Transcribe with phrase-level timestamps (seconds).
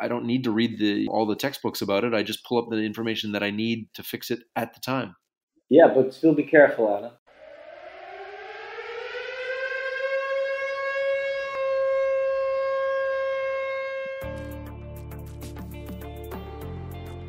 [0.00, 2.14] I don't need to read the all the textbooks about it.
[2.14, 5.14] I just pull up the information that I need to fix it at the time.
[5.68, 7.12] Yeah, but still be careful, Anna.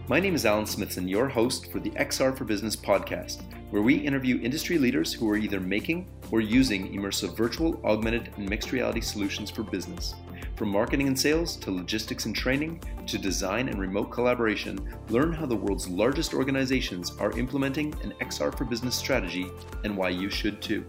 [0.08, 3.42] My name is Alan Smithson, your host for the XR for Business podcast,
[3.72, 8.48] where we interview industry leaders who are either making or using immersive virtual, augmented, and
[8.48, 10.14] mixed reality solutions for business.
[10.56, 15.46] From marketing and sales to logistics and training to design and remote collaboration, learn how
[15.46, 19.48] the world's largest organizations are implementing an XR for Business strategy
[19.84, 20.86] and why you should too.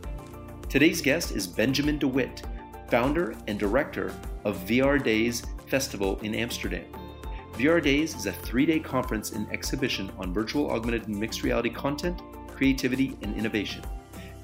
[0.69, 2.43] Today's guest is Benjamin de Wit,
[2.89, 6.87] founder and director of VR Days Festival in Amsterdam.
[7.55, 11.71] VR Days is a three day conference and exhibition on virtual, augmented, and mixed reality
[11.71, 12.23] content,
[12.55, 13.83] creativity, and innovation.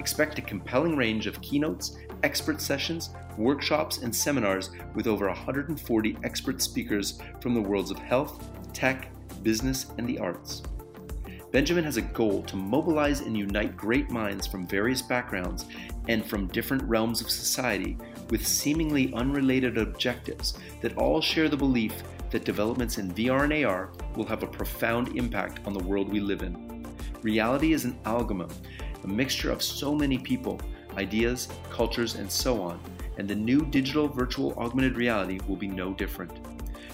[0.01, 6.63] Expect a compelling range of keynotes, expert sessions, workshops, and seminars with over 140 expert
[6.63, 9.11] speakers from the worlds of health, tech,
[9.43, 10.63] business, and the arts.
[11.53, 15.67] Benjamin has a goal to mobilize and unite great minds from various backgrounds
[16.09, 17.99] and from different realms of society
[18.31, 21.93] with seemingly unrelated objectives that all share the belief
[22.31, 26.21] that developments in VR and AR will have a profound impact on the world we
[26.21, 26.87] live in.
[27.21, 30.59] Reality is an amalgam, a mixture of so many people,
[30.97, 32.81] ideas, cultures, and so on,
[33.19, 36.33] and the new digital virtual augmented reality will be no different.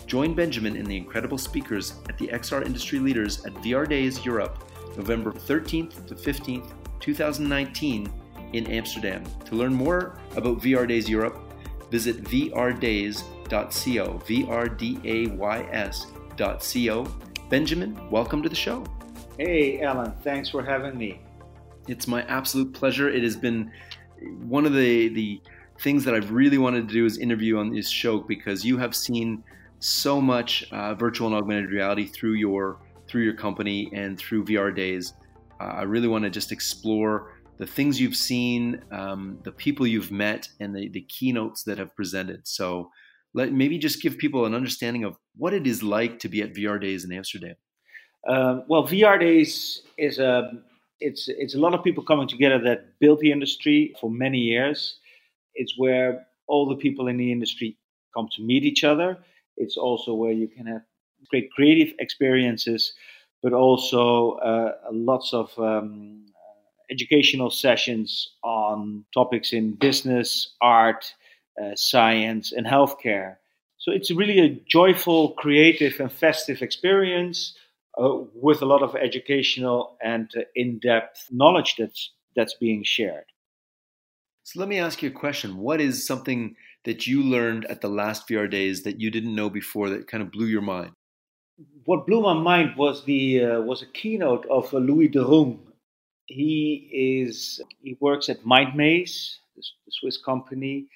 [0.06, 4.64] Join Benjamin and the incredible speakers at the XR industry leaders at VR Days Europe,
[4.96, 8.10] November 13th to 15th, 2019,
[8.54, 9.22] in Amsterdam.
[9.44, 11.38] To learn more about VR Days Europe,
[11.90, 15.36] visit vrdays.co, V-R-D-A-Y-S.co.
[17.48, 18.84] Benjamin, welcome to the show.
[19.38, 21.20] Hey, Alan, thanks for having me.
[21.86, 23.08] It's my absolute pleasure.
[23.08, 23.70] It has been
[24.46, 25.40] one of the, the
[25.80, 28.94] things that I've really wanted to do is interview on this show because you have
[28.94, 29.42] seen
[29.80, 34.74] so much uh, virtual and augmented reality through your through your company and through VR
[34.74, 35.14] Days.
[35.60, 40.12] Uh, I really want to just explore the things you've seen, um, the people you've
[40.12, 42.46] met, and the, the keynotes that have presented.
[42.46, 42.90] So
[43.34, 46.54] let maybe just give people an understanding of what it is like to be at
[46.54, 47.54] VR Days in Amsterdam.
[48.28, 50.50] Um, well, VR Days is a
[51.00, 54.98] it's it's a lot of people coming together that built the industry for many years.
[55.54, 57.76] It's where all the people in the industry
[58.14, 59.18] come to meet each other.
[59.56, 60.82] It's also where you can have
[61.30, 62.92] great creative experiences,
[63.42, 66.26] but also uh, lots of um,
[66.90, 71.12] educational sessions on topics in business, art,
[71.62, 73.36] uh, science, and healthcare.
[73.78, 77.54] So it's really a joyful, creative, and festive experience
[77.98, 83.24] uh, with a lot of educational and uh, in-depth knowledge that's that's being shared.
[84.44, 85.58] So let me ask you a question.
[85.58, 86.54] What is something
[86.84, 90.22] that you learned at the last VR days that you didn't know before that kind
[90.22, 90.92] of blew your mind?
[91.84, 95.58] What blew my mind was the uh, was a keynote of uh, Louis de Roon.
[96.26, 96.88] He
[97.22, 100.86] is he works at MindMaze, the Swiss company,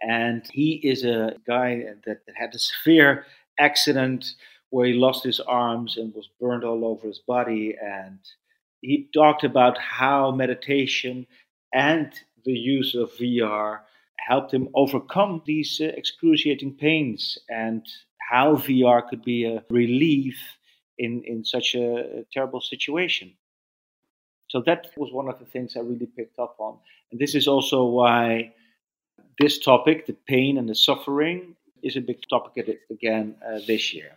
[0.00, 3.26] and he is a guy that had a severe
[3.58, 4.34] accident
[4.72, 7.76] where he lost his arms and was burned all over his body.
[7.78, 8.18] And
[8.80, 11.26] he talked about how meditation
[11.74, 12.10] and
[12.46, 13.80] the use of VR
[14.16, 17.86] helped him overcome these uh, excruciating pains and
[18.30, 20.38] how VR could be a relief
[20.96, 23.34] in, in such a, terrible situation.
[24.48, 26.78] So that was one of the things I really picked up on.
[27.10, 28.54] And this is also why
[29.38, 34.16] this topic, the pain and the suffering, is a big topic again uh, this year.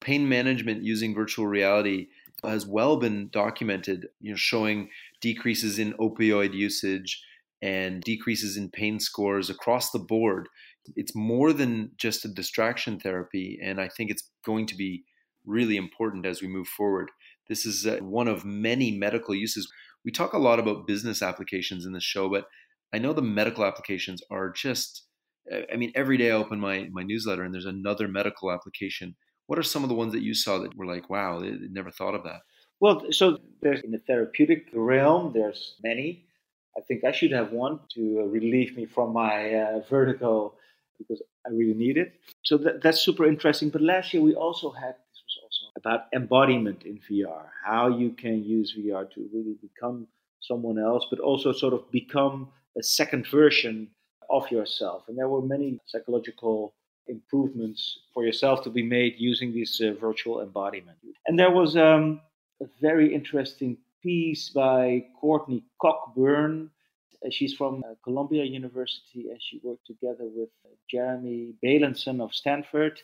[0.00, 2.08] Pain management using virtual reality
[2.44, 7.22] has well been documented, you know, showing decreases in opioid usage
[7.60, 10.48] and decreases in pain scores across the board.
[10.94, 15.04] It's more than just a distraction therapy, and I think it's going to be
[15.44, 17.10] really important as we move forward.
[17.48, 19.70] This is uh, one of many medical uses.
[20.04, 22.44] We talk a lot about business applications in the show, but
[22.92, 25.02] I know the medical applications are just,
[25.72, 29.16] I mean, every day I open my, my newsletter and there's another medical application.
[29.48, 31.68] What are some of the ones that you saw that were like, wow, they, they
[31.68, 32.42] never thought of that?
[32.80, 36.26] Well, so there's in the therapeutic realm, there's many.
[36.76, 40.52] I think I should have one to uh, relieve me from my uh, vertigo
[40.98, 42.20] because I really need it.
[42.42, 43.70] So that, that's super interesting.
[43.70, 48.10] But last year we also had this was also about embodiment in VR, how you
[48.10, 50.06] can use VR to really become
[50.40, 53.88] someone else, but also sort of become a second version
[54.28, 55.04] of yourself.
[55.08, 56.74] And there were many psychological
[57.08, 60.98] improvements for yourself to be made using this uh, virtual embodiment.
[61.26, 62.20] And there was um,
[62.62, 66.70] a very interesting piece by Courtney Cogburn.
[67.24, 72.34] Uh, she's from uh, Columbia University and she worked together with uh, Jeremy Bailenson of
[72.34, 73.00] Stanford.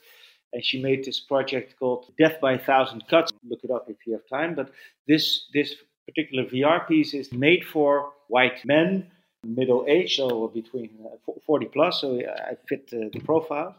[0.52, 3.32] and she made this project called Death by a Thousand Cuts.
[3.48, 4.54] Look it up if you have time.
[4.54, 4.70] But
[5.08, 5.74] this this
[6.06, 9.10] particular VR piece is made for white men,
[9.42, 12.00] middle age, so between uh, 40 plus.
[12.00, 13.74] So I fit the profile.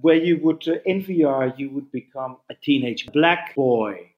[0.00, 4.10] Where you would uh, in VR, you would become a teenage black boy,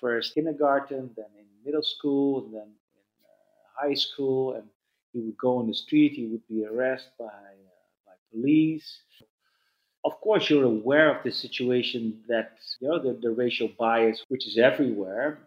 [0.00, 4.64] first kindergarten, then in middle school, and then in uh, high school, and
[5.12, 6.12] he would go on the street.
[6.12, 9.00] He would be arrested by uh, by police
[10.04, 14.46] of course you're aware of the situation that you know the, the racial bias which
[14.46, 15.38] is everywhere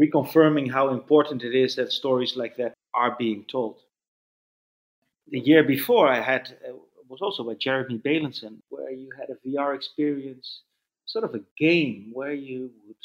[0.00, 3.76] reconfirming how important it is that stories like that are being told
[5.28, 6.72] the year before i had uh,
[7.14, 10.62] was also by jeremy bailenson where you had a vr experience
[11.06, 13.04] sort of a game where you would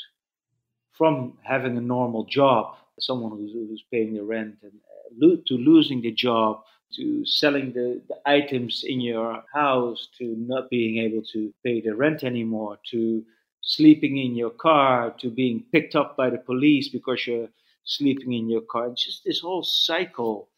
[0.97, 6.01] from having a normal job someone who's, who's paying the rent and uh, to losing
[6.01, 6.61] the job
[6.95, 11.95] to selling the, the items in your house, to not being able to pay the
[11.95, 13.23] rent anymore, to
[13.61, 17.50] sleeping in your car, to being picked up by the police because you're
[17.83, 18.88] sleeping in your car.
[18.88, 20.50] It's just this whole cycle.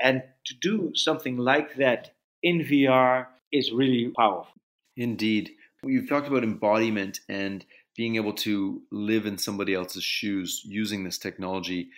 [0.00, 2.12] And to do something like that
[2.42, 4.52] in VR is really powerful.
[4.96, 5.50] Indeed.
[5.84, 7.64] You've talked about embodiment and
[7.96, 11.90] being able to live in somebody else's shoes using this technology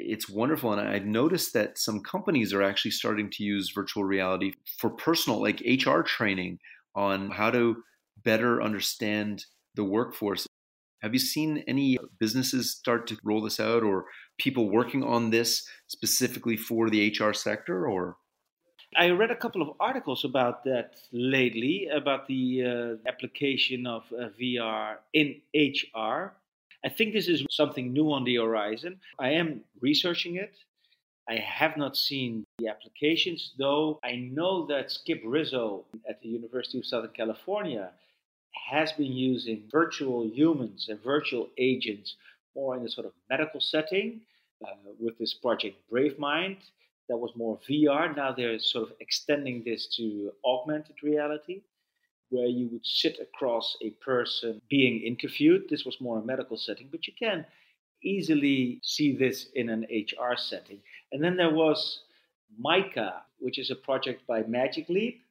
[0.00, 0.72] it's wonderful.
[0.72, 5.40] And I've noticed that some companies are actually starting to use virtual reality for personal,
[5.40, 6.58] like HR training
[6.94, 7.82] on how to
[8.24, 9.44] better understand
[9.74, 10.46] the workforce.
[11.02, 14.06] Have you seen any businesses start to roll this out or
[14.38, 18.16] people working on this specifically for the HR sector or?
[18.96, 24.30] I read a couple of articles about that lately, about the uh, application of uh,
[24.40, 26.32] VR in HR.
[26.84, 28.98] I think this is something new on the horizon.
[29.18, 30.54] I am researching it.
[31.28, 36.78] I have not seen the applications, though I know that Skip Rizzo at the University
[36.78, 37.90] of Southern California
[38.70, 42.16] has been using virtual humans and virtual agents
[42.56, 44.22] more in a sort of medical setting
[44.66, 46.56] uh, with this project Brave Mind.
[47.10, 48.16] That was more VR.
[48.16, 51.62] Now they're sort of extending this to augmented reality
[52.28, 55.68] where you would sit across a person being interviewed.
[55.68, 57.44] This was more a medical setting, but you can
[58.04, 60.78] easily see this in an HR setting.
[61.10, 62.04] And then there was
[62.56, 65.24] Mica, which is a project by Magic Leap,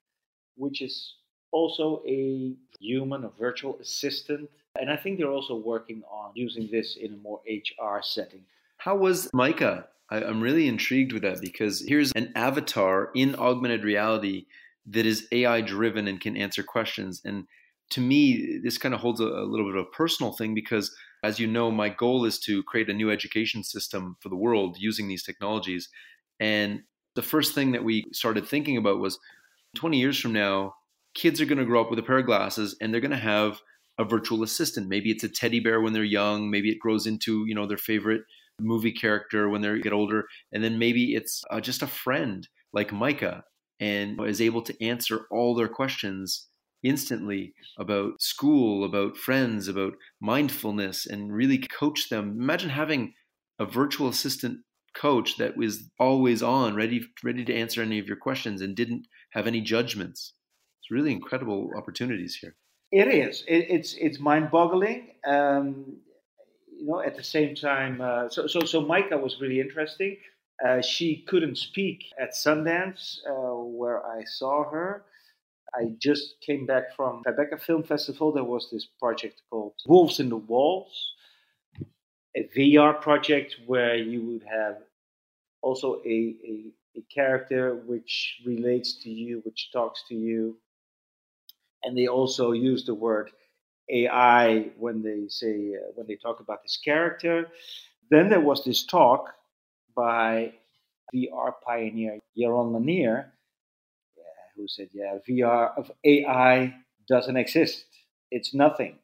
[0.57, 1.13] which is
[1.53, 4.49] also a human, a virtual assistant.
[4.77, 8.43] And I think they're also working on using this in a more HR setting.
[8.75, 9.87] How was Mica?
[10.11, 14.45] I, am really intrigued with that because here's an avatar in augmented reality
[14.87, 17.21] that is AI driven and can answer questions.
[17.23, 17.45] And
[17.91, 20.95] to me, this kind of holds a, a, little bit of a personal thing because,
[21.23, 24.77] as you know, my goal is to create a new education system for the world
[24.79, 25.89] using these technologies.
[26.39, 26.81] And
[27.15, 29.19] the first thing that we started thinking about was
[29.75, 30.75] 20 years from now,
[31.13, 33.17] kids are going to grow up with a pair of glasses and they're going to
[33.17, 33.59] have
[33.97, 34.87] a virtual assistant.
[34.87, 36.49] Maybe it's a teddy bear when they're young.
[36.49, 38.21] Maybe it grows into you know their favorite
[38.59, 42.93] movie character when they get older, and then maybe it's uh, just a friend like
[42.93, 43.43] Mica
[43.79, 46.47] and is able to answer all their questions
[46.83, 52.37] instantly about school, about friends, about mindfulness, and really coach them.
[52.39, 53.13] Imagine having
[53.59, 54.59] a virtual assistant
[54.95, 59.05] coach that was always on, ready ready to answer any of your questions and didn't
[59.31, 60.33] have any judgments.
[60.81, 62.55] It's really incredible opportunities here.
[62.91, 63.43] It is.
[63.47, 65.15] It, it's it's mind-boggling.
[65.27, 65.97] Um,
[66.79, 70.17] you know, at the same time, uh, so so so Mica was really interesting.
[70.65, 75.05] Uh, she couldn't speak at Sundance, uh, where I saw her.
[75.73, 78.31] I just came back from Tribeca Film Festival.
[78.31, 81.13] There was this project called Wolves in the Walls,
[82.35, 84.77] a VR project where you would have
[85.61, 90.57] also a, a, a character which relates to you, which talks to you.
[91.83, 93.31] And they also use the word
[93.89, 97.47] AI when they say uh, when they talk about this character.
[98.11, 99.33] Then there was this talk
[99.95, 100.53] by
[101.13, 103.33] VR pioneer Jaron Lanier,
[104.55, 106.75] who said, "Yeah, VR of AI
[107.07, 107.85] doesn't exist.
[108.31, 108.99] It's nothing."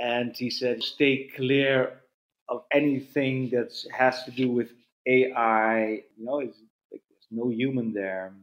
[0.00, 2.00] And he said, "Stay clear
[2.48, 4.72] of anything that has to do with
[5.06, 6.02] AI.
[6.16, 6.54] You know, like,
[6.92, 8.34] there's no human there."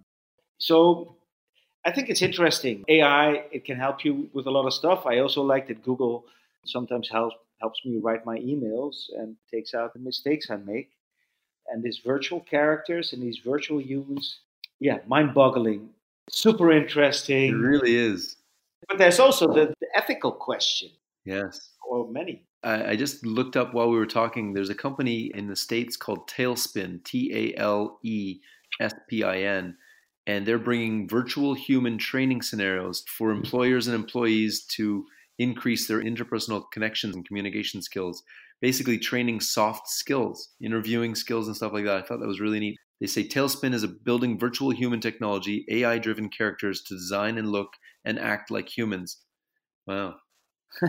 [0.60, 1.17] So
[1.83, 2.83] I think it's interesting.
[2.88, 5.05] AI it can help you with a lot of stuff.
[5.05, 6.25] I also like that Google
[6.65, 10.89] sometimes helps helps me write my emails and takes out the mistakes I make
[11.67, 14.39] and these virtual characters and these virtual humans.
[14.79, 15.89] Yeah, mind boggling.
[16.29, 17.50] Super interesting.
[17.50, 18.38] It really is.
[18.88, 20.89] But there's also the, the ethical question.
[21.23, 21.69] Yes.
[21.88, 22.43] Or many.
[22.63, 24.53] I, I just looked up while we were talking.
[24.53, 28.39] There's a company in the States called Talespin, T A L E
[28.79, 29.77] S P I N
[30.27, 33.39] and they're bringing virtual human training scenarios for hmm.
[33.39, 35.05] employers and employees to
[35.39, 38.23] increase their interpersonal connections and communication skills,
[38.61, 41.97] basically training soft skills, interviewing skills, and stuff like that.
[41.97, 42.77] I thought that was really neat.
[42.99, 47.51] They say Talespin is a building virtual human technology, AI driven characters to design and
[47.51, 47.73] look
[48.05, 49.17] and act like humans.
[49.87, 50.15] Wow.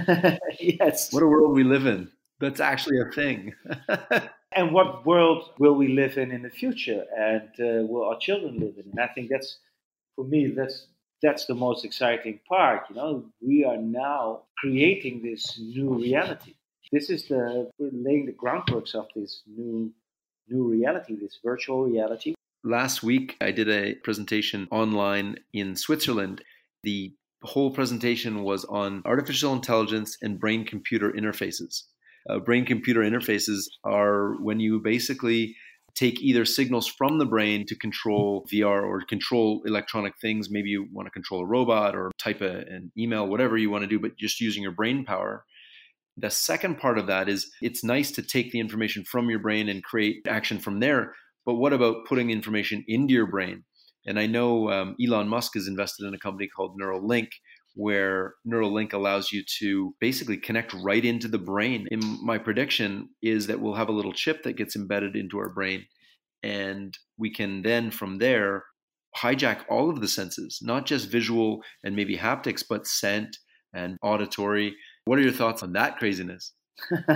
[0.61, 1.11] yes.
[1.13, 2.11] What a world we live in.
[2.39, 3.55] That's actually a thing.
[4.57, 7.05] and what world will we live in in the future?
[7.17, 8.91] And uh, will our children live in?
[8.91, 9.59] And I think that's,
[10.17, 10.87] for me, that's
[11.23, 12.83] that's the most exciting part.
[12.91, 16.55] You know, we are now creating this new reality.
[16.91, 19.93] This is the we're laying the groundworks of this new
[20.49, 22.35] new reality, this virtual reality.
[22.65, 26.43] Last week, I did a presentation online in Switzerland.
[26.83, 31.85] The whole presentation was on artificial intelligence and brain computer interfaces.
[32.29, 35.55] Uh, brain computer interfaces are when you basically
[35.95, 40.49] take either signals from the brain to control VR or control electronic things.
[40.51, 43.83] Maybe you want to control a robot or type a, an email, whatever you want
[43.83, 45.45] to do, but just using your brain power.
[46.17, 49.69] The second part of that is it's nice to take the information from your brain
[49.69, 51.15] and create action from there.
[51.45, 53.65] But what about putting information into your brain?
[54.07, 57.29] And I know um, Elon Musk is invested in a company called Neuralink,
[57.75, 61.87] where Neuralink allows you to basically connect right into the brain.
[61.91, 65.49] And my prediction is that we'll have a little chip that gets embedded into our
[65.49, 65.87] brain.
[66.43, 68.65] And we can then from there
[69.17, 73.39] hijack all of the senses, not just visual and maybe haptics, but scent
[73.73, 74.77] and auditory.
[75.05, 76.53] What are your thoughts on that craziness?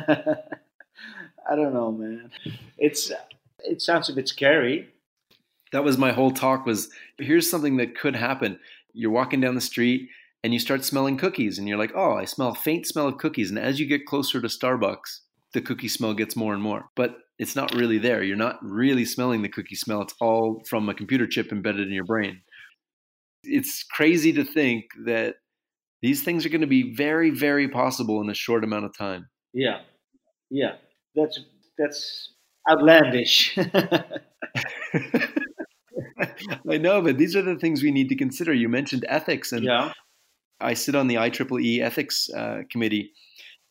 [1.49, 2.31] I don't know, man.
[2.79, 3.13] It's
[3.61, 4.89] it sounds a bit scary.
[5.73, 8.59] That was my whole talk was here's something that could happen.
[8.93, 10.09] You're walking down the street
[10.47, 13.19] and you start smelling cookies and you're like, "Oh, I smell a faint smell of
[13.19, 15.23] cookies." And as you get closer to Starbucks,
[15.55, 16.85] the cookie smell gets more and more.
[16.95, 18.23] But it's not really there.
[18.23, 20.03] You're not really smelling the cookie smell.
[20.03, 22.43] It's all from a computer chip embedded in your brain.
[23.43, 25.35] It's crazy to think that
[26.01, 29.29] these things are going to be very, very possible in a short amount of time.
[29.53, 29.81] Yeah,
[30.49, 30.77] yeah,
[31.17, 31.41] that's
[31.77, 32.35] that's
[32.71, 33.59] outlandish.
[36.71, 38.53] I know, but these are the things we need to consider.
[38.53, 39.93] You mentioned ethics, and yeah.
[40.61, 43.13] I sit on the IEEE ethics uh, committee,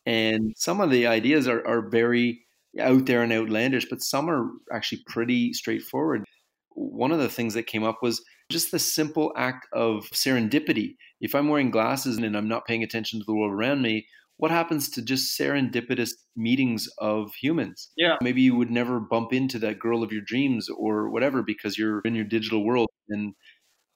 [0.04, 2.46] and some of the ideas are, are very
[2.80, 6.24] out there and outlandish, but some are actually pretty straightforward.
[6.70, 10.96] One of the things that came up was just the simple act of serendipity.
[11.20, 14.06] If I'm wearing glasses and I'm not paying attention to the world around me,
[14.38, 17.90] what happens to just serendipitous meetings of humans?
[17.96, 18.16] Yeah.
[18.20, 22.00] Maybe you would never bump into that girl of your dreams or whatever because you're
[22.00, 22.88] in your digital world.
[23.08, 23.32] And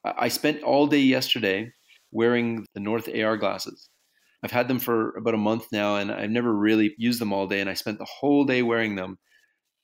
[0.04, 1.70] I spent all day yesterday
[2.12, 3.88] wearing the North AR glasses.
[4.42, 7.46] I've had them for about a month now and I've never really used them all
[7.46, 7.60] day.
[7.60, 9.18] And I spent the whole day wearing them.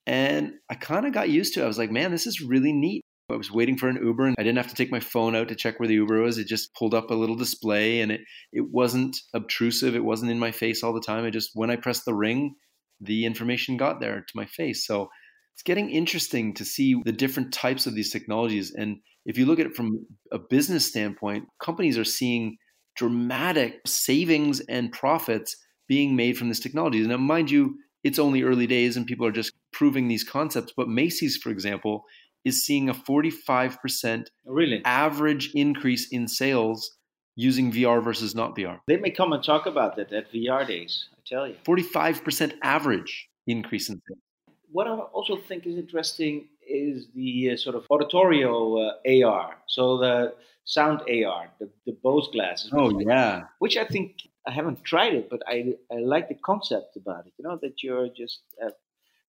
[0.06, 1.64] And I kind of got used to it.
[1.64, 3.02] I was like, man, this is really neat.
[3.28, 5.48] I was waiting for an Uber and I didn't have to take my phone out
[5.48, 6.38] to check where the Uber was.
[6.38, 8.20] It just pulled up a little display and it,
[8.52, 9.96] it wasn't obtrusive.
[9.96, 11.24] It wasn't in my face all the time.
[11.24, 12.54] It just, when I pressed the ring,
[13.00, 14.86] the information got there to my face.
[14.86, 15.08] So
[15.56, 18.74] it's getting interesting to see the different types of these technologies.
[18.74, 22.58] And if you look at it from a business standpoint, companies are seeing
[22.94, 25.56] dramatic savings and profits
[25.88, 27.00] being made from this technology.
[27.06, 30.74] Now, mind you, it's only early days and people are just proving these concepts.
[30.76, 32.04] But Macy's, for example,
[32.44, 34.82] is seeing a 45% really?
[34.84, 36.98] average increase in sales
[37.34, 38.80] using VR versus not VR.
[38.88, 41.54] They may come and talk about that at VR days, I tell you.
[41.64, 44.20] 45% average increase in sales.
[44.70, 49.56] What I also think is interesting is the uh, sort of auditorio uh, AR.
[49.66, 52.70] So the sound AR, the, the Bose glasses.
[52.72, 53.44] Oh, yeah.
[53.58, 57.32] Which I think, I haven't tried it, but I, I like the concept about it.
[57.38, 58.70] You know, that you're just, uh,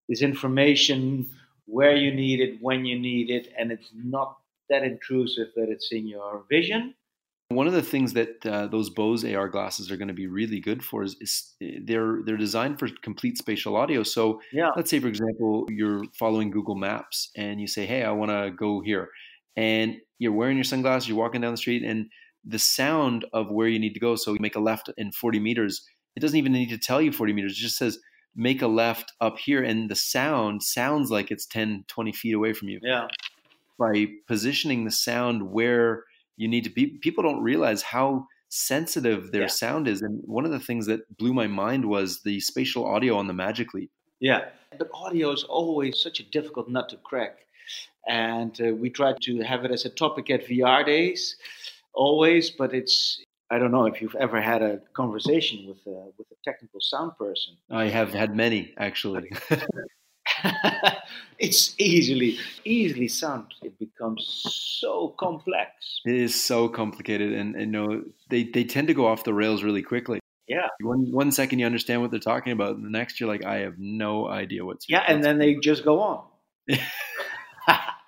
[0.08, 1.28] this information
[1.66, 4.38] where you need it, when you need it, and it's not
[4.70, 6.94] that intrusive that it's in your vision.
[7.50, 10.60] One of the things that uh, those Bose AR glasses are going to be really
[10.60, 14.02] good for is, is, they're they're designed for complete spatial audio.
[14.02, 14.70] So yeah.
[14.76, 18.50] let's say, for example, you're following Google Maps and you say, "Hey, I want to
[18.54, 19.08] go here,"
[19.56, 22.10] and you're wearing your sunglasses, you're walking down the street, and
[22.44, 24.14] the sound of where you need to go.
[24.14, 25.86] So you make a left in 40 meters.
[26.16, 27.52] It doesn't even need to tell you 40 meters.
[27.52, 27.98] It just says
[28.36, 32.52] make a left up here and the sound sounds like it's 10 20 feet away
[32.52, 33.08] from you yeah
[33.78, 36.04] by positioning the sound where
[36.38, 39.46] you need to be people don't realize how sensitive their yeah.
[39.48, 43.16] sound is and one of the things that blew my mind was the spatial audio
[43.16, 43.90] on the magic leap
[44.20, 44.46] yeah
[44.78, 47.40] but audio is always such a difficult nut to crack
[48.08, 51.36] and uh, we try to have it as a topic at vr days
[51.92, 56.26] always but it's I don't know if you've ever had a conversation with a, with
[56.30, 57.56] a technical sound person.
[57.70, 59.32] I have had many, actually.
[61.38, 63.54] it's easily easily sound.
[63.62, 64.24] It becomes
[64.80, 66.00] so complex.
[66.04, 69.34] It is so complicated, and, and you know they they tend to go off the
[69.34, 70.20] rails really quickly.
[70.46, 70.68] Yeah.
[70.80, 73.58] One one second you understand what they're talking about, and the next you're like, I
[73.58, 74.88] have no idea what's.
[74.88, 76.24] Yeah, and then they just go on.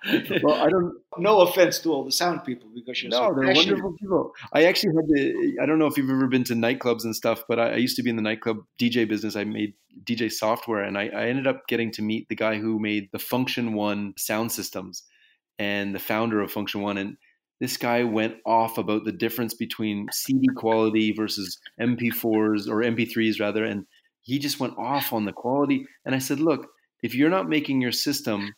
[0.43, 0.93] well, I don't.
[1.17, 3.75] No offense to all the sound people because you're no, so they're passionate.
[3.75, 4.31] wonderful people.
[4.53, 5.57] I actually had to.
[5.61, 7.95] I don't know if you've ever been to nightclubs and stuff, but I, I used
[7.97, 9.35] to be in the nightclub DJ business.
[9.35, 12.79] I made DJ software, and I, I ended up getting to meet the guy who
[12.79, 15.03] made the Funktion-One sound systems
[15.59, 17.17] and the founder of Funktion-One, and
[17.59, 23.63] this guy went off about the difference between CD quality versus MP4s or MP3s rather,
[23.63, 23.85] and
[24.23, 25.85] he just went off on the quality.
[26.03, 26.67] And I said, look,
[27.03, 28.53] if you're not making your system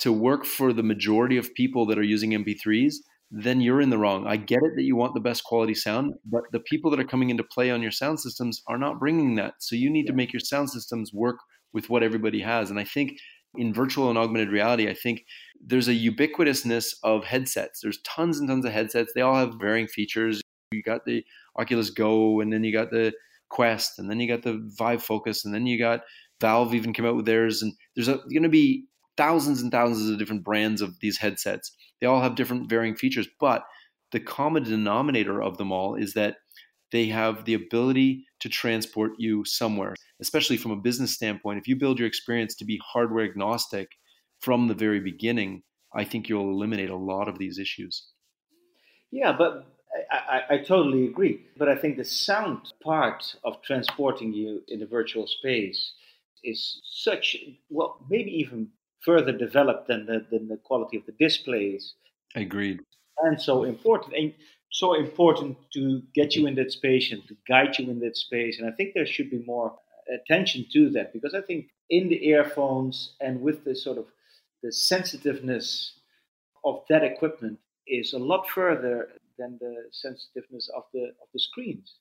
[0.00, 2.96] to work for the majority of people that are using MP3s,
[3.30, 4.26] then you're in the wrong.
[4.26, 7.04] I get it that you want the best quality sound, but the people that are
[7.04, 9.54] coming into play on your sound systems are not bringing that.
[9.58, 10.12] So you need yeah.
[10.12, 11.36] to make your sound systems work
[11.72, 12.70] with what everybody has.
[12.70, 13.18] And I think
[13.56, 15.24] in virtual and augmented reality, I think
[15.60, 17.80] there's a ubiquitousness of headsets.
[17.80, 19.12] There's tons and tons of headsets.
[19.14, 20.40] They all have varying features.
[20.72, 21.24] You got the
[21.58, 23.12] Oculus Go, and then you got the
[23.48, 26.00] Quest, and then you got the Vive Focus, and then you got
[26.40, 27.62] Valve even came out with theirs.
[27.62, 28.84] And there's going to be
[29.16, 31.72] thousands and thousands of different brands of these headsets.
[32.00, 33.64] They all have different varying features, but
[34.12, 36.36] the common denominator of them all is that
[36.92, 41.58] they have the ability to transport you somewhere, especially from a business standpoint.
[41.58, 43.88] If you build your experience to be hardware agnostic
[44.40, 45.62] from the very beginning,
[45.94, 48.06] I think you'll eliminate a lot of these issues.
[49.10, 49.66] Yeah, but
[50.10, 51.40] I, I, I, totally agree.
[51.56, 55.92] But I think the sound part of transporting you in the virtual space
[56.44, 57.36] is such,
[57.70, 58.68] well, maybe even
[59.04, 61.94] further developed than the, than the quality of the displays.
[62.34, 62.80] Agreed.
[63.22, 64.14] And so important.
[64.14, 64.34] And
[64.70, 68.58] so important to get you in that space and to guide you in that space.
[68.58, 69.74] And I think there should be more
[70.14, 74.06] attention to that because I think in the earphones and with the sort of
[74.62, 75.92] the sensitiveness
[76.64, 81.94] of that equipment is a lot further than the sensitiveness of the of the screens.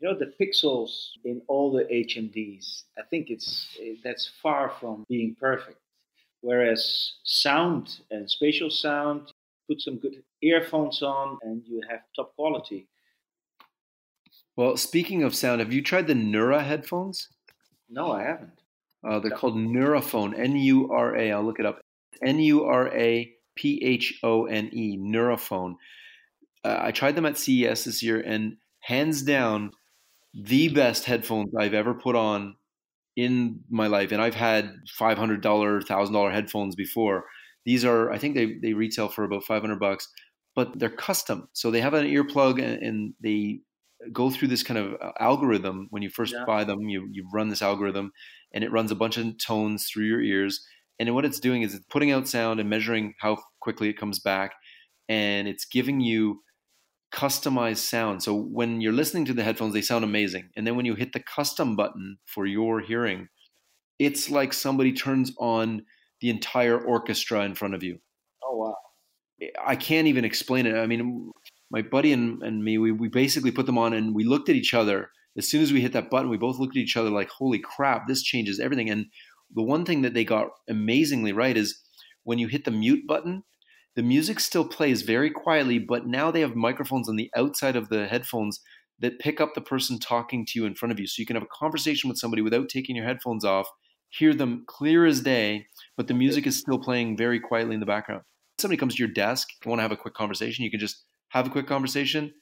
[0.00, 0.90] You know the pixels
[1.24, 2.82] in all the HMDs.
[2.98, 5.78] I think it's that's far from being perfect.
[6.46, 9.32] Whereas sound and spatial sound,
[9.68, 12.86] put some good earphones on and you have top quality.
[14.54, 17.30] Well, speaking of sound, have you tried the Nura headphones?
[17.90, 18.60] No, I haven't.
[19.02, 19.36] Uh, they're no.
[19.36, 21.32] called Nuraphone, N U R A.
[21.32, 21.80] I'll look it up.
[22.24, 25.74] N U R A P H O N E, Nuraphone.
[26.64, 29.72] Uh, I tried them at CES this year, and hands down,
[30.32, 32.54] the best headphones I've ever put on
[33.16, 34.12] in my life.
[34.12, 37.24] And I've had $500, $1,000 headphones before.
[37.64, 40.08] These are, I think they, they retail for about 500 bucks,
[40.54, 41.48] but they're custom.
[41.52, 43.60] So they have an earplug and, and they
[44.12, 46.44] go through this kind of uh, algorithm when you first yeah.
[46.46, 46.82] buy them.
[46.82, 48.12] You, you run this algorithm
[48.52, 50.64] and it runs a bunch of tones through your ears.
[50.98, 54.18] And what it's doing is it's putting out sound and measuring how quickly it comes
[54.20, 54.52] back.
[55.08, 56.40] And it's giving you
[57.16, 58.22] customized sound.
[58.22, 60.50] So when you're listening to the headphones, they sound amazing.
[60.56, 63.28] And then when you hit the custom button for your hearing,
[63.98, 65.82] it's like somebody turns on
[66.20, 67.98] the entire orchestra in front of you.
[68.44, 69.48] Oh wow!
[69.64, 70.76] I can't even explain it.
[70.76, 71.32] I mean,
[71.70, 74.56] my buddy and, and me, we, we basically put them on and we looked at
[74.56, 75.10] each other.
[75.38, 77.58] As soon as we hit that button, we both looked at each other like, "Holy
[77.58, 78.06] crap!
[78.06, 79.06] This changes everything." And
[79.54, 81.82] the one thing that they got amazingly right is
[82.24, 83.44] when you hit the mute button,
[83.96, 87.88] the music still plays very quietly, but now they have microphones on the outside of
[87.88, 88.60] the headphones
[89.00, 91.06] that pick up the person talking to you in front of you.
[91.06, 93.68] So you can have a conversation with somebody without taking your headphones off,
[94.10, 97.86] hear them clear as day, but the music is still playing very quietly in the
[97.86, 98.22] background.
[98.56, 100.80] If somebody comes to your desk and want to have a quick conversation, you can
[100.80, 102.32] just have a quick conversation,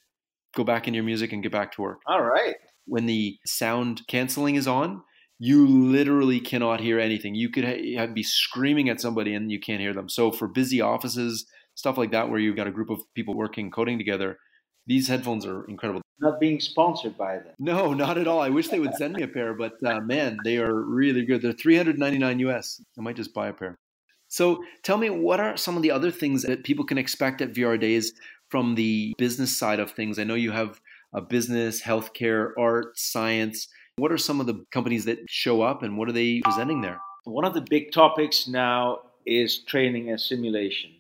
[0.55, 2.01] go back in your music and get back to work.
[2.07, 2.55] All right.
[2.87, 5.03] When the sound canceling is on,
[5.38, 7.35] you literally cannot hear anything.
[7.35, 10.09] You could ha- be screaming at somebody and you can't hear them.
[10.09, 13.70] So for busy offices, stuff like that, where you've got a group of people working
[13.70, 14.38] coding together,
[14.87, 16.03] these headphones are incredible.
[16.20, 17.55] Not being sponsored by them.
[17.59, 18.40] No, not at all.
[18.40, 21.42] I wish they would send me a pair, but uh, man, they are really good.
[21.42, 22.81] They're 399 US.
[22.97, 23.77] I might just buy a pair.
[24.29, 27.53] So tell me, what are some of the other things that people can expect at
[27.53, 28.12] VR Days
[28.49, 30.18] from the business side of things?
[30.18, 30.81] I know you have
[31.12, 33.68] a business, healthcare, art, science.
[33.97, 37.01] What are some of the companies that show up and what are they presenting there?
[37.25, 40.91] One of the big topics now is training and simulation.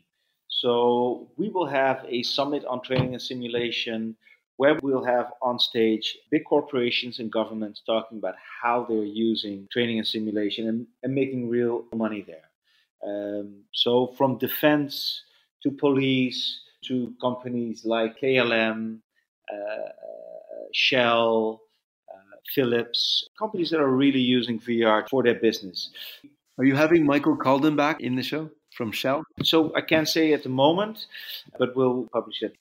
[0.48, 4.16] So we will have a summit on training and simulation
[4.56, 9.98] where we'll have on stage big corporations and governments talking about how they're using training
[9.98, 12.48] and simulation and, and making real money there.
[13.04, 15.22] Um, so from defense
[15.64, 19.00] to police to companies like KLM,
[19.52, 19.88] uh,
[20.72, 21.60] Shell,
[22.54, 25.90] Philips, companies that are really using VR for their business.
[26.58, 28.50] Are you having Michael Calden back in the show?
[28.74, 29.24] from Shell?
[29.42, 31.06] So I can't say at the moment,
[31.58, 32.56] but we'll publish it.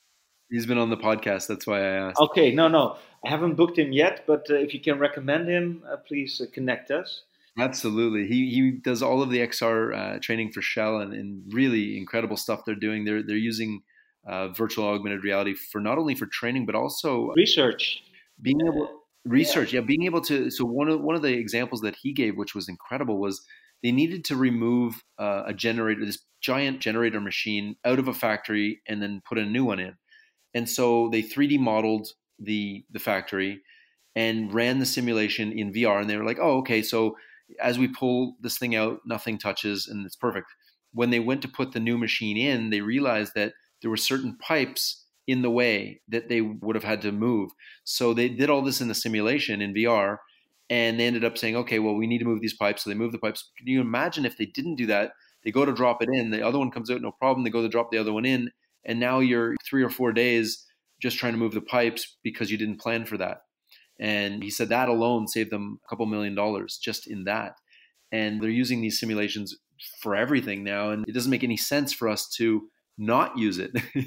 [0.49, 1.47] He's been on the podcast.
[1.47, 2.19] That's why I asked.
[2.19, 2.97] Okay, no, no.
[3.25, 6.45] I haven't booked him yet, but uh, if you can recommend him, uh, please uh,
[6.53, 7.23] connect us.
[7.57, 11.97] Absolutely, he he does all of the XR uh, training for Shell, and, and, really
[11.97, 13.05] incredible stuff they're doing.
[13.05, 13.83] They're they're using
[14.27, 18.03] uh, virtual augmented reality for not only for training but also research.
[18.41, 19.79] Being able research, yeah.
[19.79, 20.49] yeah, being able to.
[20.49, 23.43] So one of one of the examples that he gave, which was incredible, was
[23.81, 28.81] they needed to remove uh, a generator, this giant generator machine, out of a factory
[28.87, 29.95] and then put a new one in.
[30.53, 32.07] And so they 3D modeled
[32.39, 33.61] the the factory
[34.15, 36.01] and ran the simulation in VR.
[36.01, 36.81] And they were like, "Oh, okay.
[36.81, 37.17] So
[37.61, 40.47] as we pull this thing out, nothing touches, and it's perfect."
[40.93, 44.37] When they went to put the new machine in, they realized that there were certain
[44.37, 47.51] pipes in the way that they would have had to move.
[47.83, 50.17] So they did all this in the simulation in VR
[50.69, 52.83] and they ended up saying, okay, well, we need to move these pipes.
[52.83, 53.51] So they move the pipes.
[53.57, 55.11] Can you imagine if they didn't do that?
[55.43, 57.43] They go to drop it in, the other one comes out, no problem.
[57.43, 58.49] They go to drop the other one in,
[58.85, 60.65] and now you're three or four days
[61.01, 63.41] just trying to move the pipes because you didn't plan for that.
[63.99, 67.55] And he said that alone saved them a couple million dollars just in that.
[68.11, 69.55] And they're using these simulations
[70.01, 73.71] for everything now, and it doesn't make any sense for us to not use it.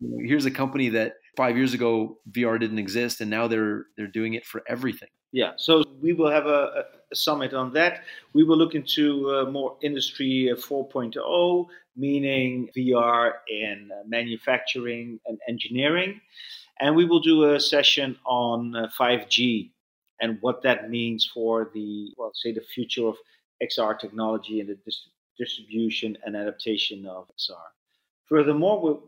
[0.00, 4.34] Here's a company that five years ago VR didn't exist, and now they're they're doing
[4.34, 5.08] it for everything.
[5.32, 8.02] Yeah, so we will have a, a summit on that.
[8.32, 15.38] We will look into uh, more industry uh, 4.0, meaning VR in uh, manufacturing and
[15.48, 16.20] engineering.
[16.80, 19.70] And we will do a session on uh, 5G
[20.20, 23.16] and what that means for the, well, say, the future of
[23.62, 25.08] XR technology and the dis-
[25.38, 27.54] distribution and adaptation of XR.
[28.26, 29.06] Furthermore, uh,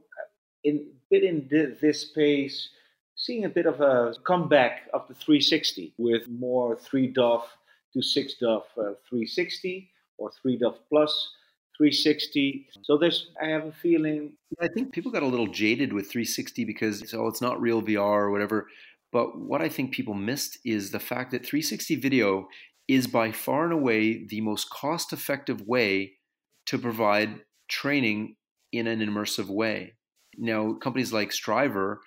[0.65, 1.49] in, bit in
[1.81, 2.69] this space
[3.17, 7.57] seeing a bit of a comeback of the 360 with more 3 DOF
[7.93, 11.31] to 6 DOF uh, 360 or 3 DOF plus
[11.77, 12.69] 360.
[12.83, 14.33] So there's, I have a feeling.
[14.61, 17.99] I think people got a little jaded with 360 because, oh, it's not real VR
[17.99, 18.69] or whatever.
[19.13, 22.49] But what I think people missed is the fact that 360 video
[22.89, 26.15] is by far and away the most cost effective way
[26.67, 28.37] to provide training
[28.73, 29.95] in an immersive way.
[30.39, 31.99] Now, companies like Strivr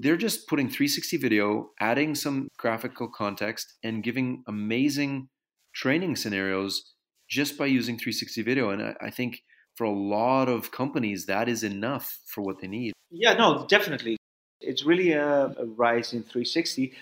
[0.00, 5.28] they're just putting 360 video, adding some graphical context, and giving amazing
[5.74, 6.94] training scenarios
[7.28, 8.70] just by using 360 video.
[8.70, 9.42] And I, I think
[9.74, 12.92] for a lot of companies, that is enough for what they need.
[13.10, 14.16] Yeah, no, definitely.
[14.60, 16.92] It's really a, a rise in 360,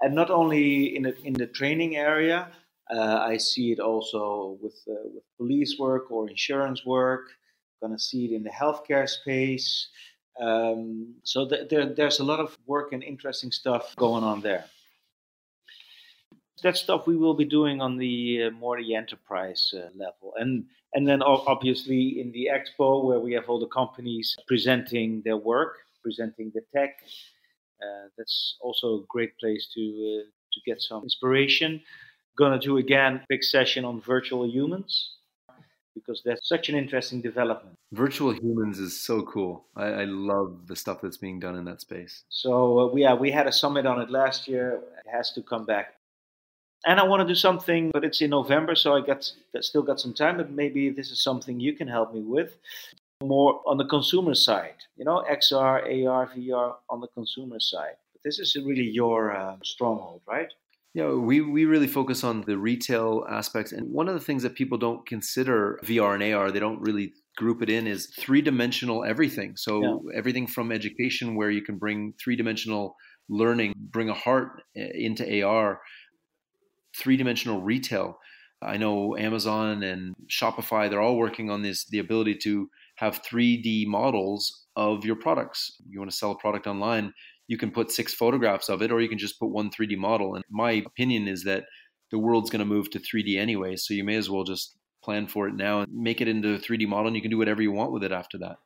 [0.00, 2.48] and not only in the, in the training area.
[2.90, 7.28] Uh, I see it also with uh, with police work or insurance work.
[7.80, 9.88] Going to see it in the healthcare space.
[10.40, 14.64] Um, so th- there, there's a lot of work and interesting stuff going on there.
[16.62, 20.64] That stuff we will be doing on the uh, more the enterprise uh, level, and
[20.94, 25.76] and then obviously in the expo where we have all the companies presenting their work,
[26.02, 26.96] presenting the tech.
[27.82, 31.82] Uh, that's also a great place to uh, to get some inspiration.
[32.38, 35.10] Gonna do again big session on virtual humans
[35.94, 37.76] because that's such an interesting development.
[37.92, 39.64] Virtual humans is so cool.
[39.76, 42.24] I, I love the stuff that's being done in that space.
[42.28, 44.80] So uh, we, yeah, we had a summit on it last year.
[45.04, 45.94] It has to come back.
[46.86, 49.30] And I want to do something, but it's in November, so I got
[49.60, 50.36] still got some time.
[50.36, 52.58] But maybe this is something you can help me with,
[53.22, 54.76] more on the consumer side.
[54.96, 57.96] You know, XR, AR, VR on the consumer side.
[58.12, 60.52] But this is really your uh, stronghold, right?
[60.94, 63.72] Yeah, we, we really focus on the retail aspects.
[63.72, 67.12] And one of the things that people don't consider VR and AR, they don't really
[67.36, 69.56] group it in, is three dimensional everything.
[69.56, 70.16] So yeah.
[70.16, 72.94] everything from education, where you can bring three dimensional
[73.28, 75.80] learning, bring a heart eh, into AR,
[76.96, 78.18] three dimensional retail.
[78.62, 83.86] I know Amazon and Shopify, they're all working on this the ability to have 3D
[83.86, 85.76] models of your products.
[85.88, 87.12] You want to sell a product online,
[87.48, 90.34] you can put six photographs of it or you can just put one 3D model.
[90.34, 91.64] And my opinion is that
[92.10, 95.26] the world's going to move to 3D anyway, so you may as well just plan
[95.26, 97.60] for it now and make it into a 3D model and you can do whatever
[97.60, 98.56] you want with it after that.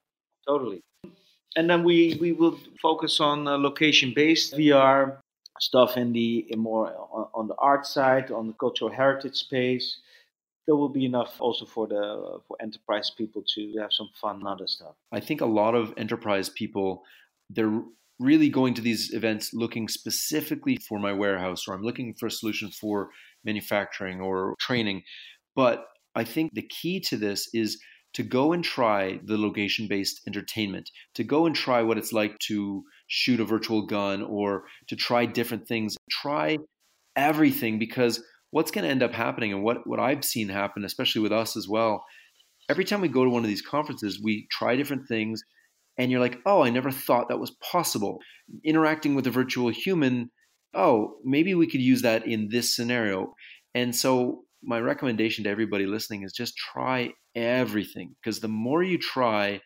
[0.47, 0.83] Totally.
[1.57, 5.19] And then we, we will focus on uh, location based VR
[5.61, 9.99] stuff in the in more on, on, the art side, on the cultural heritage space.
[10.67, 14.47] There will be enough also for the for enterprise people to have some fun and
[14.47, 14.95] other stuff.
[15.11, 17.03] I think a lot of enterprise people
[17.51, 17.81] they're
[18.19, 22.31] really going to these events looking specifically for my warehouse or I'm looking for a
[22.31, 23.11] solution for
[23.45, 25.03] manufacturing or training.
[25.55, 27.81] But I think the key to this is
[28.15, 32.39] to go and try the location based entertainment, to go and try what it's like
[32.41, 35.97] to shoot a virtual gun or to try different things.
[36.11, 36.59] Try
[37.15, 41.21] everything because what's going to end up happening and what, what I've seen happen, especially
[41.21, 42.05] with us as well,
[42.69, 45.43] every time we go to one of these conferences, we try different things
[45.99, 48.21] and you're like, oh, I never thought that was possible.
[48.65, 50.31] Interacting with a virtual human
[50.75, 53.35] oh, maybe we could use that in this scenario.
[53.75, 58.99] And so my recommendation to everybody listening is just try everything because the more you
[58.99, 59.61] try,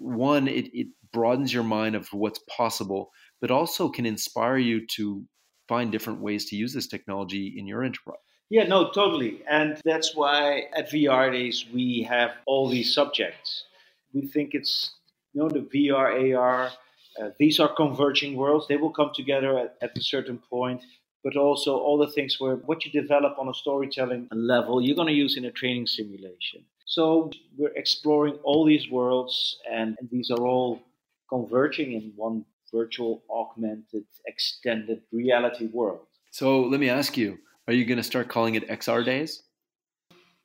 [0.00, 5.24] one, it, it broadens your mind of what's possible, but also can inspire you to
[5.68, 8.18] find different ways to use this technology in your enterprise.
[8.50, 9.42] Yeah, no, totally.
[9.48, 13.64] And that's why at VR Days we have all these subjects.
[14.12, 14.92] We think it's,
[15.32, 16.70] you know, the VR, AR,
[17.20, 18.66] uh, these are converging worlds.
[18.68, 20.82] They will come together at, at a certain point
[21.24, 25.08] but also all the things where what you develop on a storytelling level, you're going
[25.08, 26.64] to use in a training simulation.
[26.86, 30.82] So we're exploring all these worlds, and, and these are all
[31.28, 36.00] converging in one virtual, augmented, extended reality world.
[36.30, 39.44] So let me ask you are you going to start calling it XR days?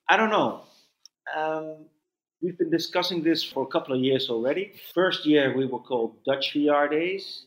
[0.07, 0.61] I don't know.
[1.35, 1.87] Um,
[2.41, 4.73] we've been discussing this for a couple of years already.
[4.93, 7.45] First year we were called Dutch VR days.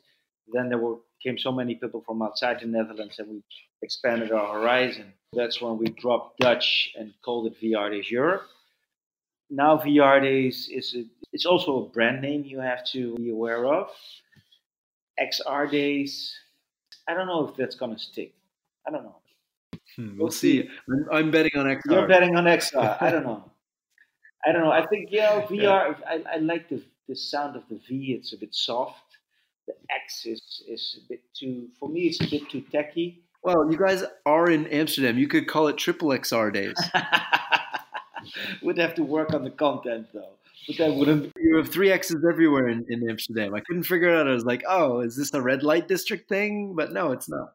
[0.52, 3.42] Then there were came so many people from outside the Netherlands and we
[3.82, 5.12] expanded our horizon.
[5.34, 8.46] That's when we dropped Dutch and called it VR Days Europe.
[9.50, 13.66] Now VR Days is a, it's also a brand name you have to be aware
[13.66, 13.90] of.
[15.20, 16.34] XR Days,
[17.06, 18.32] I don't know if that's going to stick.
[18.86, 19.16] I don't know.
[19.96, 20.62] Hmm, we'll, we'll see.
[20.62, 20.70] see.
[20.88, 21.80] I'm, I'm, betting on XR.
[21.90, 23.02] You're betting on XR.
[23.02, 23.50] I don't know.
[24.46, 24.72] I don't know.
[24.72, 25.50] I think yeah, VR.
[25.50, 25.94] Yeah.
[26.06, 28.16] I, I like the the sound of the V.
[28.18, 29.10] It's a bit soft
[29.70, 32.02] the X is is a bit too for me.
[32.02, 33.22] It's a bit too techy.
[33.42, 35.18] Well, you guys are in Amsterdam.
[35.18, 36.76] You could call it triple XR days.
[38.62, 40.34] Would have to work on the content though.
[40.66, 41.32] But that wouldn't.
[41.36, 43.54] You have three X's everywhere in, in Amsterdam.
[43.54, 44.28] I couldn't figure it out.
[44.28, 46.74] I was like, oh, is this a red light district thing?
[46.76, 47.54] But no, it's not.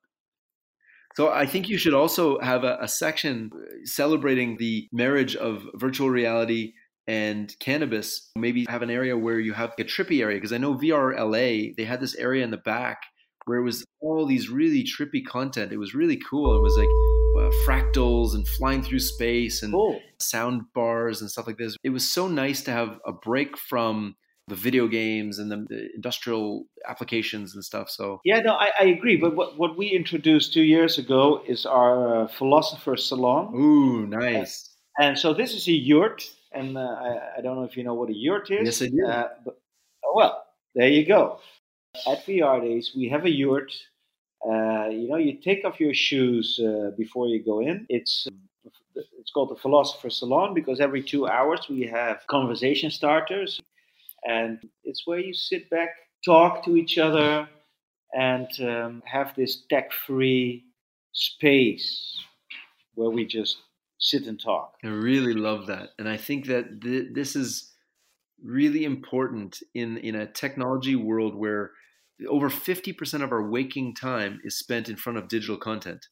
[1.15, 3.49] So I think you should also have a, a section
[3.85, 6.73] celebrating the marriage of virtual reality
[7.07, 10.37] and cannabis, maybe have an area where you have a trippy area.
[10.37, 12.97] Because I know VR LA, they had this area in the back
[13.45, 15.71] where it was all these really trippy content.
[15.71, 16.57] It was really cool.
[16.57, 16.89] It was like
[17.39, 20.01] uh, fractals and flying through space and cool.
[20.19, 21.77] sound bars and stuff like this.
[21.83, 24.15] It was so nice to have a break from
[24.47, 27.89] the video games and the, industrial applications and stuff.
[27.89, 29.17] So yeah, no, I, I, agree.
[29.17, 33.55] But what, what we introduced two years ago is our uh, philosopher salon.
[33.55, 34.69] Ooh, nice.
[34.99, 36.23] And so this is a yurt
[36.55, 38.65] and uh, I, I, don't know if you know what a yurt is.
[38.65, 39.05] Yes, I do.
[39.05, 39.59] Uh, but,
[40.05, 41.39] oh, well, there you go.
[42.07, 43.71] At VR Days, we have a yurt.
[44.45, 47.85] Uh, you know, you take off your shoes uh, before you go in.
[47.89, 48.27] It's
[48.95, 53.59] it's called the Philosopher's Salon because every two hours we have conversation starters,
[54.25, 55.89] and it's where you sit back,
[56.23, 57.47] talk to each other,
[58.13, 60.65] and um, have this tech-free
[61.13, 62.17] space
[62.95, 63.57] where we just
[63.99, 64.73] sit and talk.
[64.83, 67.71] I really love that, and I think that th- this is
[68.43, 71.71] really important in in a technology world where
[72.29, 76.07] over 50% of our waking time is spent in front of digital content.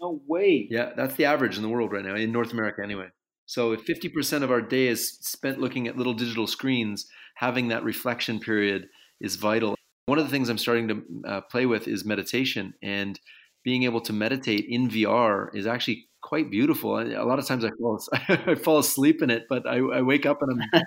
[0.00, 0.68] No way.
[0.70, 3.08] Yeah, that's the average in the world right now, in North America anyway.
[3.50, 7.82] So if 50% of our day is spent looking at little digital screens, having that
[7.82, 8.86] reflection period
[9.20, 9.74] is vital.
[10.06, 13.18] One of the things I'm starting to uh, play with is meditation, and
[13.64, 16.96] being able to meditate in VR is actually quite beautiful.
[16.96, 20.26] A lot of times I fall, I fall asleep in it, but I, I wake
[20.26, 20.82] up and I'm.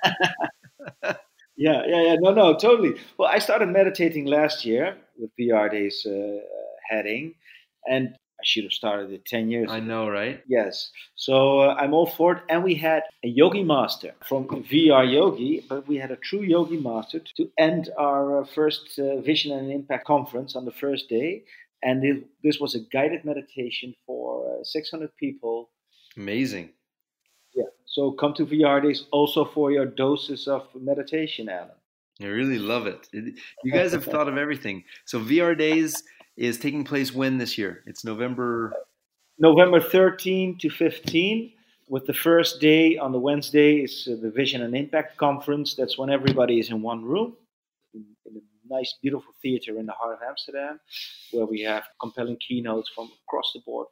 [1.58, 2.16] yeah, yeah, yeah.
[2.22, 2.94] No, no, totally.
[3.18, 6.38] Well, I started meditating last year with VR Days uh,
[6.90, 7.36] heading,
[7.86, 10.44] and I should have started it 10 years I know, right?
[10.48, 10.92] Yes.
[11.16, 12.44] So uh, I'm all for it.
[12.50, 16.76] And we had a yogi master from VR Yogi, but we had a true yogi
[16.76, 21.46] master to end our uh, first uh, Vision and Impact conference on the first day.
[21.84, 25.70] And it, this was a guided meditation for uh, 600 people.
[26.18, 26.72] Amazing.
[27.56, 27.72] Yeah.
[27.86, 31.80] So come to VR Days also for your doses of meditation, Alan.
[32.22, 33.08] I really love it.
[33.64, 34.84] You guys have thought of everything.
[35.06, 36.04] So VR Days
[36.38, 37.84] is taking place when this year?
[37.86, 38.74] It's November.
[39.40, 41.54] November 13 to 15.
[41.90, 45.76] With the first day on the Wednesday is the Vision and Impact Conference.
[45.76, 47.36] That's when everybody is in one room
[47.94, 50.80] in, in nice, beautiful theater in the heart of Amsterdam,
[51.32, 53.88] where we have compelling keynotes from across the board.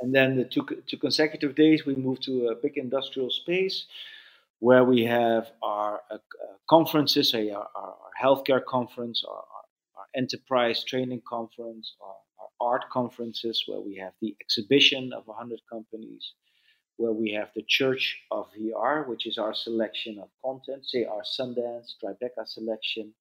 [0.00, 3.86] And then the two, two consecutive days, we move to a big industrial space
[4.60, 6.18] where we have our uh,
[6.68, 9.44] conferences, our, our, our, healthcare conference, our,
[10.14, 16.32] enterprise training conference, our art conferences, where we have the exhibition of 100 companies,
[16.96, 21.22] where we have the Church of VR, which is our selection of content, say our
[21.22, 23.14] Sundance, Tribeca selection,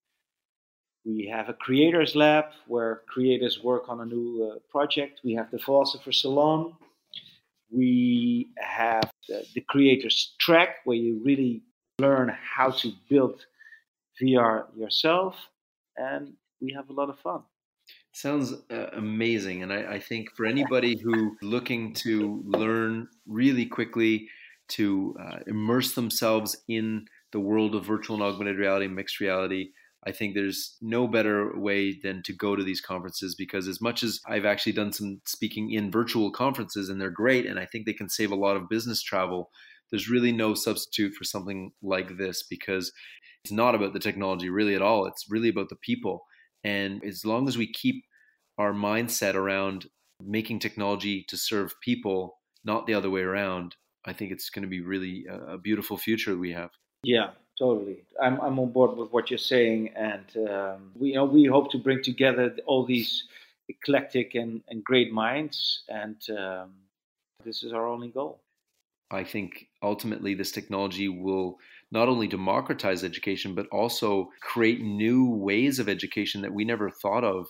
[1.07, 5.21] we have a creators lab where creators work on a new uh, project.
[5.23, 6.73] We have the philosopher salon.
[7.71, 11.61] We have the, the creators track where you really
[11.99, 13.45] learn how to build
[14.21, 15.37] VR yourself.
[15.95, 17.41] And we have a lot of fun.
[18.11, 19.63] Sounds uh, amazing.
[19.63, 24.27] And I, I, think for anybody who looking to learn really quickly,
[24.69, 29.69] to uh, immerse themselves in the world of virtual and augmented reality, mixed reality,
[30.05, 34.03] I think there's no better way than to go to these conferences because as much
[34.03, 37.85] as I've actually done some speaking in virtual conferences and they're great and I think
[37.85, 39.49] they can save a lot of business travel,
[39.91, 42.91] there's really no substitute for something like this because
[43.43, 45.05] it's not about the technology really at all.
[45.07, 46.25] It's really about the people.
[46.67, 48.03] And as long as we keep
[48.57, 49.87] our mindset around
[50.21, 54.69] making technology to serve people, not the other way around, I think it's going to
[54.69, 56.71] be really a, beautiful future we have.
[57.03, 58.03] Yeah, totally.
[58.21, 61.71] I'm, I'm on board with what you're saying, and um, we you know we hope
[61.71, 63.23] to bring together all these
[63.69, 66.71] eclectic and, and great minds, and um,
[67.45, 68.41] this is our only goal.
[69.09, 71.59] I think ultimately this technology will
[71.91, 77.23] not only democratize education, but also create new ways of education that we never thought
[77.23, 77.47] of.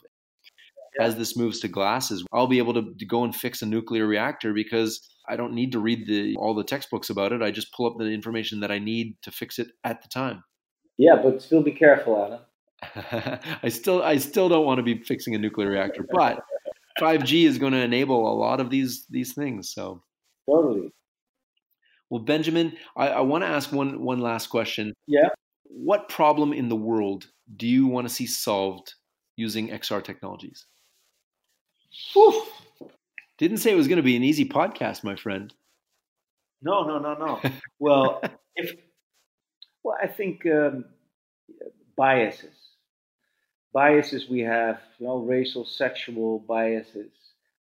[0.99, 4.07] As this moves to glasses, I'll be able to, to go and fix a nuclear
[4.07, 7.43] reactor because I don't need to read the all the textbooks about it.
[7.43, 10.43] I just pull up the information that I need to fix it at the time.
[10.97, 13.39] Yeah, but still be careful, Alan.
[13.63, 16.41] I still I still don't want to be fixing a nuclear reactor, but
[16.99, 19.71] 5G is going to enable a lot of these these things.
[19.73, 20.01] So
[20.49, 20.91] totally.
[22.09, 24.93] Well, Benjamin, I, I want to ask one one last question.
[25.07, 25.29] Yeah.
[25.63, 28.93] What problem in the world do you want to see solved
[29.35, 30.65] using XR technologies?
[32.13, 32.43] Whew.
[33.37, 35.53] Didn't say it was going to be an easy podcast, my friend.
[36.61, 37.41] No, no, no, no.
[37.79, 38.21] well,
[38.55, 38.73] if
[39.83, 40.85] well, I think um,
[41.95, 42.55] biases,
[43.73, 47.11] biases we have, you know, racial, sexual biases.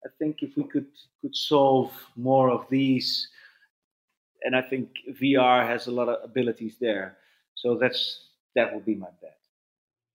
[0.06, 0.88] I think if we could
[1.21, 3.27] could solve more of these
[4.43, 7.17] and I think VR has a lot of abilities there.
[7.56, 9.38] So that's that would be my bet.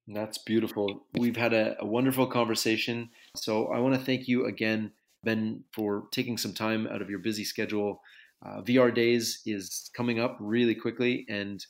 [0.06, 1.06] That's beautiful.
[1.18, 3.10] We've had a, a wonderful conversation.
[3.36, 7.18] So I want to thank you again, Ben, for taking some time out of your
[7.18, 8.00] busy schedule.
[8.44, 11.26] Uh, VR Days is coming up really quickly.
[11.28, 11.64] And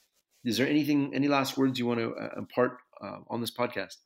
[0.44, 3.96] is there anything, any last words you want to uh, impart uh, on this podcast?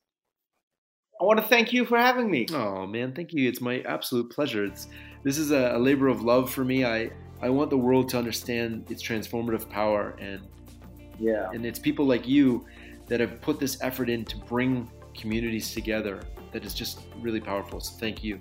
[1.20, 2.46] I want to thank you for having me.
[2.52, 3.48] Oh man, thank you.
[3.48, 4.64] It's my absolute pleasure.
[4.64, 4.88] It's
[5.22, 6.84] this is a, a labor of love for me.
[6.84, 7.10] I
[7.42, 10.40] I want the world to understand its transformative power and
[11.18, 11.50] yeah.
[11.52, 12.66] And it's people like you
[13.06, 17.80] that have put this effort in to bring communities together that is just really powerful.
[17.80, 18.40] So thank you.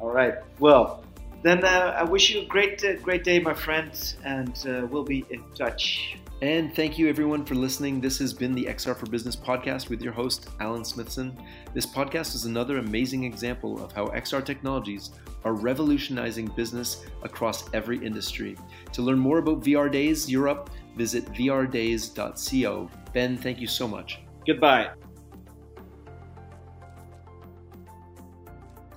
[0.00, 0.34] All right.
[0.58, 1.04] Well,
[1.42, 5.04] then uh, I wish you a great, uh, great day, my friends, and uh, we'll
[5.04, 6.18] be in touch.
[6.42, 8.00] And thank you, everyone, for listening.
[8.00, 11.40] This has been the XR for Business podcast with your host, Alan Smithson.
[11.72, 15.10] This podcast is another amazing example of how XR technologies
[15.44, 18.56] are revolutionizing business across every industry.
[18.92, 22.90] To learn more about VR Days Europe, visit vrdays.co.
[23.12, 24.18] Ben, thank you so much.
[24.44, 24.90] Goodbye.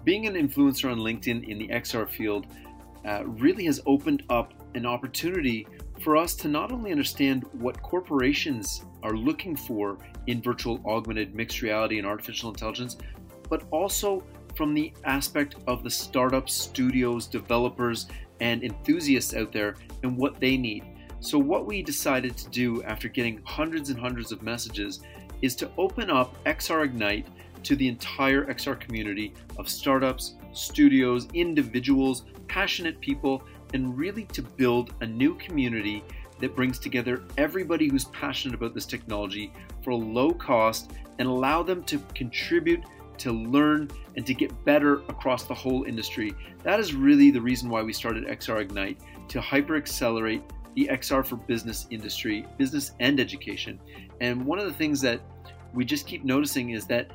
[0.03, 2.47] Being an influencer on LinkedIn in the XR field
[3.05, 5.67] uh, really has opened up an opportunity
[6.05, 11.63] for us to not only understand what corporations are looking for in virtual augmented mixed
[11.63, 12.97] reality and artificial intelligence,
[13.49, 14.23] but also
[14.55, 18.05] from the aspect of the startups, studios, developers,
[18.39, 20.83] and enthusiasts out there and what they need.
[21.21, 25.01] So, what we decided to do after getting hundreds and hundreds of messages
[25.41, 27.27] is to open up XR Ignite
[27.63, 33.41] to the entire XR community of startups, studios, individuals, passionate people,
[33.75, 36.01] and really to build a new community
[36.39, 39.51] that brings together everybody who's passionate about this technology
[39.83, 42.81] for a low cost and allow them to contribute
[43.17, 46.33] to learn and to get better across the whole industry.
[46.63, 50.41] That is really the reason why we started XR Ignite to hyper accelerate
[50.75, 53.79] the XR for business industry, business and education.
[54.21, 55.19] And one of the things that
[55.73, 57.11] we just keep noticing is that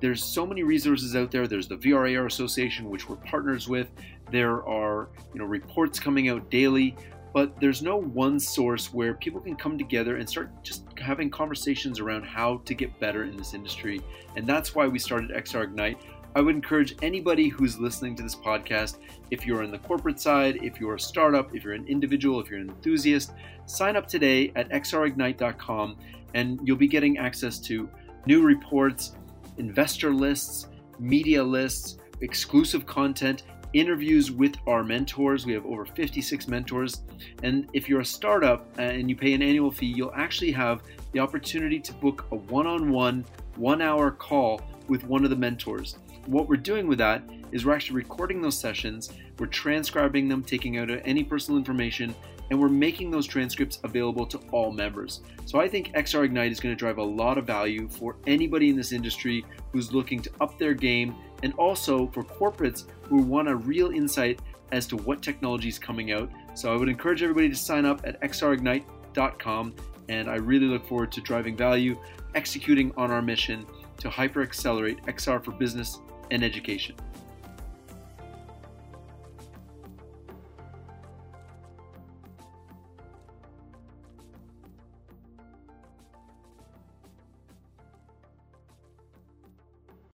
[0.00, 1.46] there's so many resources out there.
[1.46, 3.88] There's the VRAR Association, which we're partners with.
[4.32, 6.96] There are you know reports coming out daily
[7.32, 11.98] but there's no one source where people can come together and start just having conversations
[11.98, 14.02] around how to get better in this industry.
[14.36, 15.98] And that's why we started XR Ignite.
[16.34, 18.98] I would encourage anybody who's listening to this podcast,
[19.30, 22.50] if you're in the corporate side, if you're a startup, if you're an individual, if
[22.50, 23.32] you're an enthusiast,
[23.66, 25.96] sign up today at xrignite.com
[26.34, 27.88] and you'll be getting access to
[28.26, 29.16] new reports,
[29.58, 30.68] investor lists,
[30.98, 33.42] media lists, exclusive content,
[33.72, 35.46] interviews with our mentors.
[35.46, 37.02] We have over 56 mentors.
[37.42, 40.82] And if you're a startup uh, and you pay an annual fee, you'll actually have
[41.12, 43.24] the opportunity to book a one on one,
[43.56, 45.96] one hour call with one of the mentors.
[46.26, 50.78] What we're doing with that is we're actually recording those sessions, we're transcribing them, taking
[50.78, 52.14] out any personal information,
[52.50, 55.20] and we're making those transcripts available to all members.
[55.46, 58.68] So I think XR Ignite is going to drive a lot of value for anybody
[58.68, 63.48] in this industry who's looking to up their game and also for corporates who want
[63.48, 64.40] a real insight
[64.70, 66.30] as to what technology is coming out.
[66.54, 69.74] So I would encourage everybody to sign up at xrignite.com
[70.08, 71.98] and I really look forward to driving value,
[72.34, 73.66] executing on our mission
[73.98, 76.96] to hyper accelerate XR for business and education.